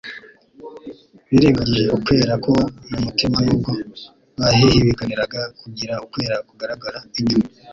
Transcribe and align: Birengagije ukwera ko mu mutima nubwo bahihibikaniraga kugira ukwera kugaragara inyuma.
Birengagije 1.29 1.83
ukwera 1.97 2.33
ko 2.45 2.53
mu 2.89 2.97
mutima 3.05 3.37
nubwo 3.45 3.71
bahihibikaniraga 4.37 5.41
kugira 5.59 5.93
ukwera 6.05 6.35
kugaragara 6.47 6.99
inyuma. 7.19 7.47